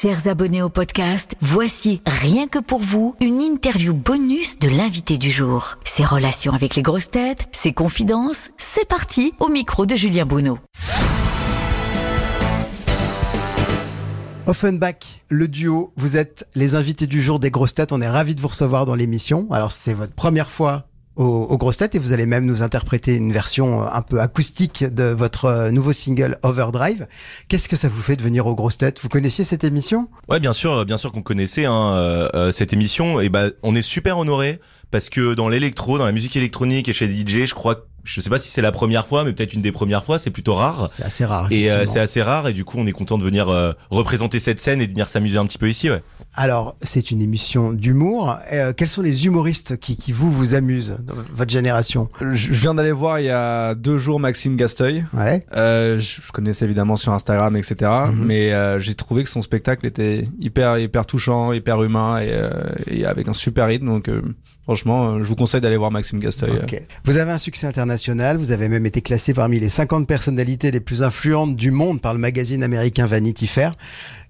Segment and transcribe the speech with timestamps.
[0.00, 5.30] Chers abonnés au podcast, voici rien que pour vous une interview bonus de l'invité du
[5.30, 5.76] jour.
[5.84, 10.58] Ses relations avec les grosses têtes, ses confidences, c'est parti au micro de Julien Bonneau.
[14.46, 17.92] Offenbach, le duo, vous êtes les invités du jour des grosses têtes.
[17.92, 19.48] On est ravis de vous recevoir dans l'émission.
[19.50, 20.86] Alors, c'est votre première fois
[21.20, 24.20] aux, aux grosses têtes et vous allez même nous interpréter une version euh, un peu
[24.20, 27.06] acoustique de votre euh, nouveau single Overdrive.
[27.48, 30.08] Qu'est-ce que ça vous fait de venir aux grosses têtes Vous connaissiez cette émission?
[30.28, 33.20] Ouais, bien sûr, bien sûr qu'on connaissait hein, euh, euh, cette émission.
[33.20, 34.60] Et bah on est super honoré
[34.90, 38.30] parce que dans l'électro, dans la musique électronique et chez DJ, je crois, je sais
[38.30, 40.88] pas si c'est la première fois, mais peut-être une des premières fois, c'est plutôt rare.
[40.90, 41.46] C'est assez rare.
[41.50, 44.38] Et euh, c'est assez rare et du coup on est content de venir euh, représenter
[44.38, 45.90] cette scène et de venir s'amuser un petit peu ici.
[45.90, 46.02] Ouais.
[46.34, 48.36] Alors, c'est une émission d'humour.
[48.52, 52.08] Euh, quels sont les humoristes qui, qui vous vous amusent dans votre génération?
[52.20, 55.04] Je viens d'aller voir il y a deux jours Maxime Gasteuil.
[55.12, 55.44] Ouais.
[55.56, 57.90] Euh, je, je connaissais évidemment sur Instagram, etc.
[58.12, 58.24] Mhm.
[58.24, 62.50] Mais euh, j'ai trouvé que son spectacle était hyper, hyper touchant, hyper humain et, euh,
[62.86, 63.86] et avec un super rythme.
[63.86, 64.22] Donc, euh,
[64.62, 66.60] franchement, je vous conseille d'aller voir Maxime Gasteuil.
[67.04, 70.80] Vous avez un succès international, vous avez même été classé parmi les 50 personnalités les
[70.80, 73.74] plus influentes du monde par le magazine américain Vanity Fair.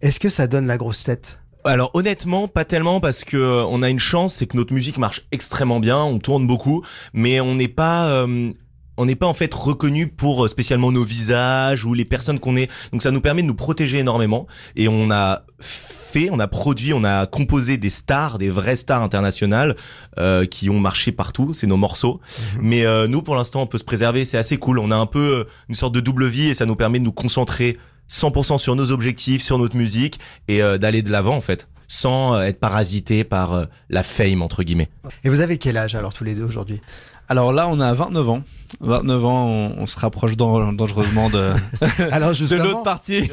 [0.00, 1.38] Est-ce que ça donne la grosse tête?
[1.62, 4.98] Alors honnêtement, pas tellement parce que euh, on a une chance, c'est que notre musique
[4.98, 8.52] marche extrêmement bien, on tourne beaucoup, mais on n'est pas euh,
[9.00, 12.54] on n'est pas en fait reconnu pour euh, spécialement nos visages ou les personnes qu'on
[12.54, 12.70] est.
[12.92, 16.92] Donc ça nous permet de nous protéger énormément et on a fait, on a produit,
[16.92, 19.74] on a composé des stars, des vraies stars internationales
[20.18, 21.54] euh, qui ont marché partout.
[21.54, 22.20] C'est nos morceaux.
[22.60, 24.26] Mais euh, nous, pour l'instant, on peut se préserver.
[24.26, 24.78] C'est assez cool.
[24.78, 27.12] On a un peu une sorte de double vie et ça nous permet de nous
[27.12, 27.78] concentrer
[28.10, 32.38] 100% sur nos objectifs, sur notre musique et euh, d'aller de l'avant en fait, sans
[32.38, 34.90] être parasité par la fame entre guillemets.
[35.24, 36.82] Et vous avez quel âge alors tous les deux aujourd'hui?
[37.30, 38.42] Alors là, on a 29 ans.
[38.80, 41.52] 29 ans, on, on se rapproche dan- dangereusement de,
[42.10, 43.30] Alors de justement, l'autre partie.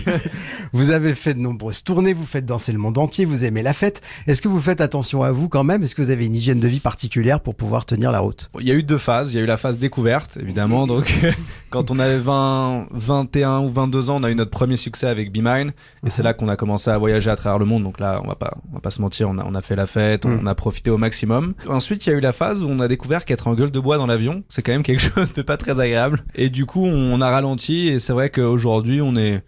[0.72, 3.74] vous avez fait de nombreuses tournées, vous faites danser le monde entier, vous aimez la
[3.74, 4.00] fête.
[4.26, 5.84] Est-ce que vous faites attention à vous quand même?
[5.84, 8.50] Est-ce que vous avez une hygiène de vie particulière pour pouvoir tenir la route?
[8.58, 9.32] Il y a eu deux phases.
[9.32, 10.88] Il y a eu la phase découverte, évidemment.
[10.88, 11.14] Donc,
[11.72, 15.32] quand on avait 20, 21 ou 22 ans, on a eu notre premier succès avec
[15.32, 15.72] Be Mine.
[16.06, 17.82] Et c'est là qu'on a commencé à voyager à travers le monde.
[17.82, 19.74] Donc là, on va pas, on va pas se mentir, on a, on a fait
[19.76, 20.46] la fête, on, Mm.
[20.48, 21.54] a profité au maximum.
[21.68, 23.80] Ensuite, il y a eu la phase où on a découvert qu'être en gueule de
[23.80, 26.24] bois dans l'avion, c'est quand même quelque chose de pas très agréable.
[26.34, 27.88] Et du coup, on a ralenti.
[27.88, 29.42] Et c'est vrai qu'aujourd'hui, on est,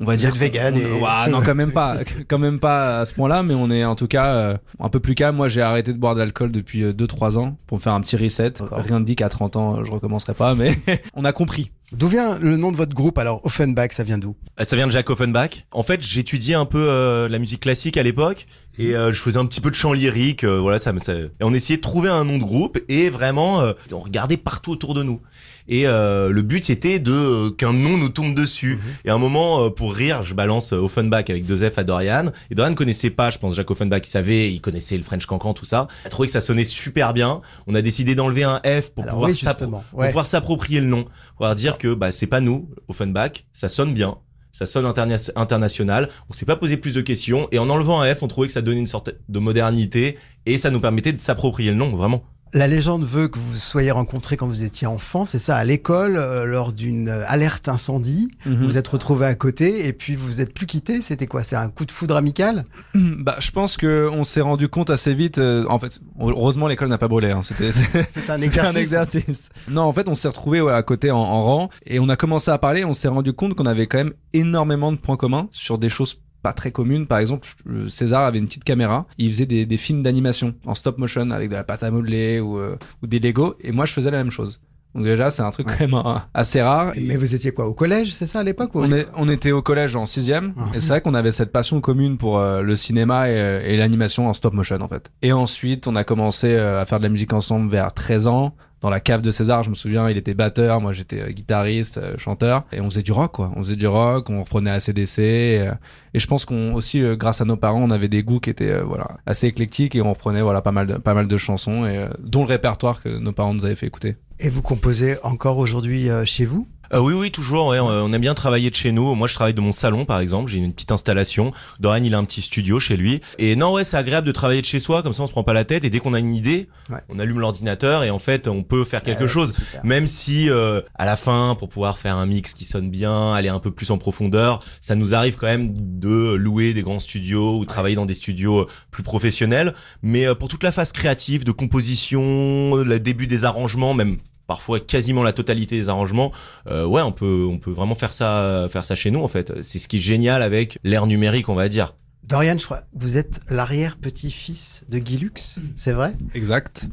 [0.00, 1.96] on va Vous dire êtes vegan on- et- Ouah, non quand même pas
[2.28, 5.00] quand même pas à ce point-là mais on est en tout cas euh, un peu
[5.00, 7.92] plus calme moi j'ai arrêté de boire de l'alcool depuis 2-3 ans pour me faire
[7.94, 8.78] un petit reset D'accord.
[8.78, 10.76] rien ne dit qu'à 30 ans euh, je recommencerai pas mais
[11.14, 14.36] on a compris D'où vient le nom de votre groupe alors Offenbach, ça vient d'où?
[14.60, 15.64] Euh, Ça vient de Jack Offenbach.
[15.72, 18.44] En fait, j'étudiais un peu euh, la musique classique à l'époque
[18.78, 20.44] et euh, je faisais un petit peu de chant lyrique.
[20.44, 23.08] euh, voilà, ça, me- ça- et on essayait de trouver un nom de groupe et
[23.08, 25.22] vraiment, euh, on regardait partout autour de nous.
[25.68, 28.78] Et euh, le but c'était de euh, qu'un nom nous tombe dessus.
[29.04, 32.30] Et à un moment, euh, pour rire, je balance Offenbach avec deux F à Dorian.
[32.50, 34.00] Et Dorian connaissait pas, je pense, Jack Offenbach.
[34.04, 35.88] Il savait, il connaissait le French Cancan, tout ça.
[36.04, 37.42] Il a trouvé que ça sonnait super bien.
[37.66, 40.24] On a décidé d'enlever un F pour Alors pouvoir oui, pour Ouais.
[40.24, 41.04] s'approprier le nom,
[41.36, 44.16] pouvoir dire que bah c'est pas nous, Offenbach, ça sonne bien,
[44.52, 46.08] ça sonne interna- international.
[46.30, 48.52] On s'est pas posé plus de questions et en enlevant un F, on trouvait que
[48.52, 52.22] ça donnait une sorte de modernité et ça nous permettait de s'approprier le nom, vraiment.
[52.54, 56.16] La légende veut que vous soyez rencontrés quand vous étiez enfant, c'est ça, à l'école,
[56.16, 58.28] euh, lors d'une euh, alerte incendie.
[58.46, 58.64] Mhm.
[58.64, 61.00] Vous êtes retrouvés à côté et puis vous êtes plus quittés.
[61.02, 61.42] C'était quoi?
[61.44, 62.64] C'est un coup de foudre amical?
[62.94, 66.88] Bah je pense que on s'est rendu compte assez vite euh, en fait heureusement l'école
[66.88, 67.42] n'a pas brûlé hein.
[67.42, 68.76] c'était C'est un C'était exercice.
[68.76, 69.50] un exercice.
[69.68, 72.16] Non, en fait, on s'est retrouvés ouais, à côté en, en rang et on a
[72.16, 72.84] commencé à parler.
[72.84, 76.20] On s'est rendu compte qu'on avait quand même énormément de points communs sur des choses
[76.42, 77.06] pas très communes.
[77.06, 79.06] Par exemple, euh, César avait une petite caméra.
[79.18, 82.40] Il faisait des, des films d'animation en stop motion avec de la pâte à modeler
[82.40, 83.54] ou, euh, ou des Lego.
[83.60, 84.60] Et moi, je faisais la même chose.
[84.94, 86.92] Donc déjà, c'est un truc quand même euh, assez rare.
[86.98, 89.60] Mais vous étiez quoi Au collège, c'est ça à l'époque On, est- on était au
[89.60, 90.62] collège en sixième Ah.
[90.74, 93.34] et c'est vrai qu'on avait cette passion commune pour euh, le cinéma et,
[93.66, 95.10] et l'animation en stop motion en fait.
[95.20, 98.90] Et ensuite on a commencé à faire de la musique ensemble vers 13 ans dans
[98.90, 102.16] la cave de César, je me souviens, il était batteur, moi j'étais euh, guitariste, euh,
[102.16, 103.52] chanteur et on faisait du rock quoi.
[103.56, 105.72] On faisait du rock, on reprenait la CDC et, euh,
[106.14, 108.80] et je pense qu'on aussi grâce à nos parents, on avait des goûts qui étaient
[108.80, 112.06] voilà, assez éclectiques et on reprenait voilà pas mal de, pas mal de chansons et
[112.20, 114.16] dont le répertoire que nos parents nous avaient fait écouter.
[114.40, 116.66] Et vous composez encore aujourd'hui chez vous?
[116.94, 117.68] Euh, oui, oui, toujours.
[117.68, 119.14] Ouais, on aime bien travailler de chez nous.
[119.14, 120.50] Moi, je travaille de mon salon, par exemple.
[120.50, 121.52] J'ai une petite installation.
[121.80, 123.20] Dorian, il a un petit studio chez lui.
[123.38, 125.02] Et non, ouais, c'est agréable de travailler de chez soi.
[125.02, 125.84] Comme ça, on se prend pas la tête.
[125.84, 126.98] Et dès qu'on a une idée, Ouais.
[127.10, 129.56] on allume l'ordinateur et en fait, on peut faire quelque Ouais, chose.
[129.84, 133.48] Même si euh, à la fin, pour pouvoir faire un mix qui sonne bien, aller
[133.50, 135.68] un peu plus en profondeur, ça nous arrive quand même
[136.00, 139.74] de louer des grands studios ou travailler dans des studios plus professionnels.
[140.02, 144.80] Mais euh, pour toute la phase créative, de composition, le début des arrangements, même parfois
[144.80, 146.32] quasiment la totalité des arrangements.
[146.66, 149.52] Euh, ouais, on peut, on peut vraiment faire ça, faire ça chez nous en fait.
[149.62, 151.94] C'est ce qui est génial avec l'ère numérique, on va dire.
[152.24, 156.12] Dorian, je crois, vous êtes l'arrière-petit-fils de Guy Lux, c'est vrai?
[156.34, 156.88] Exact.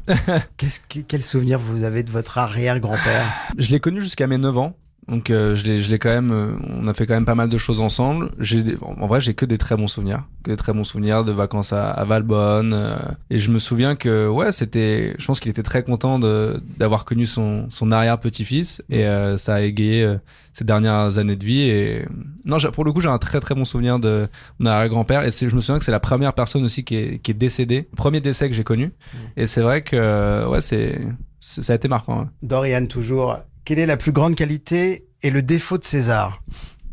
[0.56, 3.26] Qu'est-ce que, quel souvenir vous avez de votre arrière-grand-père?
[3.58, 4.76] Je l'ai connu jusqu'à mes 9 ans.
[5.08, 7.36] Donc euh, je l'ai je l'ai quand même euh, on a fait quand même pas
[7.36, 8.30] mal de choses ensemble.
[8.40, 11.22] J'ai des- en vrai, j'ai que des très bons souvenirs, que des très bons souvenirs
[11.24, 12.96] de vacances à, à Valbonne euh,
[13.30, 17.04] et je me souviens que ouais, c'était je pense qu'il était très content de d'avoir
[17.04, 20.16] connu son son arrière-petit-fils et euh, ça a égayé euh,
[20.52, 22.04] ses dernières années de vie et
[22.44, 24.26] non, j'ai- pour le coup, j'ai un très très bon souvenir de
[24.58, 27.18] mon arrière-grand-père et c'est je me souviens que c'est la première personne aussi qui est
[27.20, 28.92] qui est décédée, premier décès que j'ai connu
[29.36, 30.98] et c'est vrai que ouais, c'est
[31.38, 32.22] c'est- ça a été marquant.
[32.22, 32.30] hein.
[32.42, 33.38] Dorian, toujours.
[33.66, 36.40] Quelle est la plus grande qualité et le défaut de César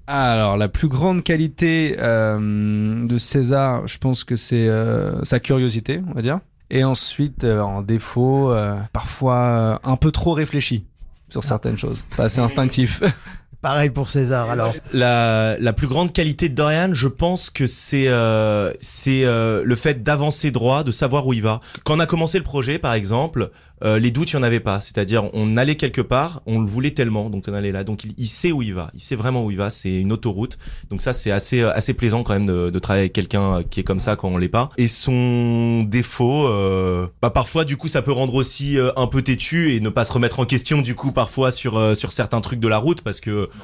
[0.07, 6.01] Alors, la plus grande qualité euh, de César, je pense que c'est euh, sa curiosité,
[6.09, 6.39] on va dire.
[6.71, 10.87] Et ensuite, euh, en défaut, euh, parfois euh, un peu trop réfléchi
[11.29, 12.03] sur certaines choses.
[12.17, 13.03] Pas assez instinctif.
[13.63, 14.73] Pareil pour César, alors.
[14.91, 19.75] La, la plus grande qualité de Dorian, je pense que c'est euh, c'est euh, le
[19.75, 21.61] fait d'avancer droit, de savoir où il va.
[21.85, 23.51] Quand on a commencé le projet, par exemple,
[23.83, 24.81] euh, les doutes, il y en avait pas.
[24.81, 27.83] C'est-à-dire, on allait quelque part, on le voulait tellement, donc on allait là.
[27.83, 29.69] Donc il, il sait où il va, il sait vraiment où il va.
[29.69, 30.57] C'est une autoroute.
[30.89, 33.79] Donc ça, c'est assez euh, assez plaisant quand même de, de travailler avec quelqu'un qui
[33.79, 34.69] est comme ça quand on l'est pas.
[34.77, 39.21] Et son défaut, euh, bah parfois du coup, ça peut rendre aussi euh, un peu
[39.21, 42.41] têtu et ne pas se remettre en question du coup parfois sur euh, sur certains
[42.41, 43.49] trucs de la route parce que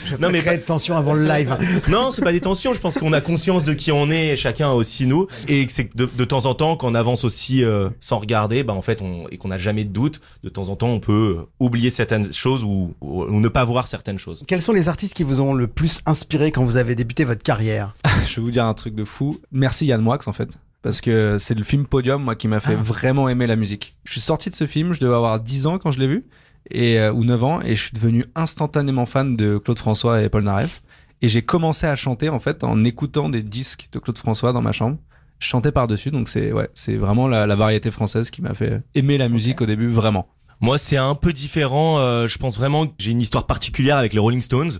[0.04, 1.56] Je Non, mais créer de tension avant le live.
[1.88, 2.74] non, c'est pas des tensions.
[2.74, 5.94] Je pense qu'on a conscience de qui on est, chacun aussi nous, et que c'est
[5.96, 9.02] de, de temps en temps, quand on avance aussi euh, sans regarder, bah en fait,
[9.02, 11.90] on, et qu'on n'a jamais de doute, de temps en temps, on peut euh, oublier
[11.90, 14.44] certaines choses ou, ou, ou ne pas voir certaines choses.
[14.46, 17.42] Quels sont les artistes qui vous ont le plus inspiré quand vous avez débuté votre
[17.42, 17.94] carrière?
[18.28, 19.40] Je vais vous dire un truc de fou.
[19.52, 20.58] Merci Yann Moix, en fait.
[20.82, 22.82] Parce que c'est le film Podium, moi, qui m'a fait Ah.
[22.82, 23.96] vraiment aimer la musique.
[24.04, 26.24] Je suis sorti de ce film, je devais avoir 10 ans quand je l'ai vu,
[26.70, 30.28] et, euh, ou 9 ans, et je suis devenu instantanément fan de Claude François et
[30.30, 30.82] Paul Naref.
[31.22, 34.62] Et j'ai commencé à chanter, en fait, en écoutant des disques de Claude François dans
[34.62, 34.96] ma chambre.
[35.40, 38.82] Je chantais par-dessus, donc c'est ouais, c'est vraiment la, la variété française qui m'a fait
[38.94, 40.28] aimer la musique au début, vraiment.
[40.60, 41.98] Moi, c'est un peu différent.
[41.98, 44.72] euh, je pense vraiment que j'ai une histoire particulière avec les Rolling Stones.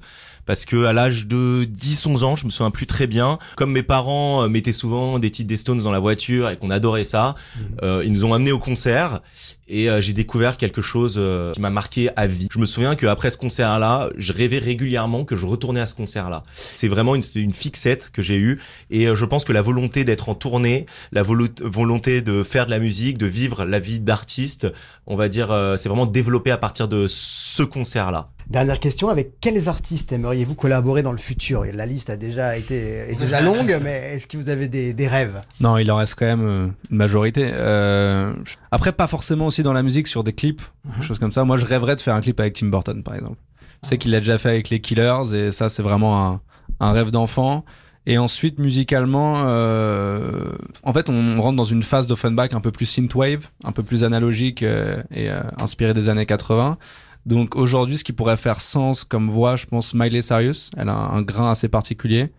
[0.47, 3.39] Parce que à l'âge de 10-11 ans, je me souviens plus très bien.
[3.57, 6.71] Comme mes parents euh, mettaient souvent des titres des Stones dans la voiture et qu'on
[6.71, 7.35] adorait ça,
[7.83, 9.21] euh, ils nous ont amenés au concert
[9.71, 12.49] et euh, j'ai découvert quelque chose euh, qui m'a marqué à vie.
[12.53, 16.43] Je me souviens qu'après ce concert-là, je rêvais régulièrement que je retournais à ce concert-là.
[16.55, 20.05] C'est vraiment une, une fixette que j'ai eue et euh, je pense que la volonté
[20.05, 24.01] d'être en tournée, la volo- volonté de faire de la musique, de vivre la vie
[24.01, 24.67] d'artiste,
[25.07, 28.27] on va dire, euh, c'est vraiment développé à partir de ce concert-là.
[28.49, 31.65] Dernière question, avec quels artistes aimeriez-vous collaborer dans le futur?
[31.73, 32.75] La liste a déjà été
[33.09, 35.41] est déjà longue, mais est-ce que vous avez des, des rêves?
[35.61, 37.49] Non, il en reste quand même une majorité.
[37.53, 38.33] Euh,
[38.73, 40.63] après, pas forcément aussi dans la musique, sur des clips,
[40.99, 41.45] des choses comme ça.
[41.45, 43.39] Moi, je rêverais de faire un clip avec Tim Burton, par exemple.
[43.83, 46.41] Je sais qu'il l'a déjà fait avec les Killers, et ça, c'est vraiment un,
[46.81, 47.65] un rêve d'enfant.
[48.07, 50.53] Et ensuite, musicalement, euh,
[50.83, 54.05] en fait, on rentre dans une phase d'Offenbach un peu plus synthwave, un peu plus
[54.05, 56.79] analogique euh, et euh, inspiré des années 80.
[57.27, 60.71] Donc aujourd'hui, ce qui pourrait faire sens comme voix, je pense Miley Cyrus.
[60.77, 62.33] Elle a un, un grain assez particulier.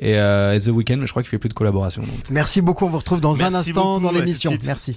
[0.00, 2.02] Et, euh, et The Weeknd, mais je crois qu'il fait plus de collaboration.
[2.02, 2.30] donc.
[2.30, 4.56] Merci beaucoup, on vous retrouve dans un instant beaucoup, dans l'émission.
[4.64, 4.96] Merci.